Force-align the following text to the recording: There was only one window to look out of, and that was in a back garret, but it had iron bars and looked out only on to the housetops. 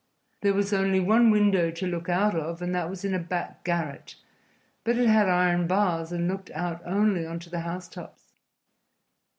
There 0.41 0.55
was 0.55 0.73
only 0.73 0.99
one 0.99 1.29
window 1.29 1.69
to 1.69 1.85
look 1.85 2.09
out 2.09 2.33
of, 2.33 2.59
and 2.59 2.73
that 2.73 2.89
was 2.89 3.05
in 3.05 3.13
a 3.13 3.19
back 3.19 3.63
garret, 3.63 4.15
but 4.83 4.97
it 4.97 5.07
had 5.07 5.29
iron 5.29 5.67
bars 5.67 6.11
and 6.11 6.27
looked 6.27 6.49
out 6.55 6.81
only 6.83 7.23
on 7.23 7.37
to 7.37 7.51
the 7.51 7.59
housetops. 7.59 8.33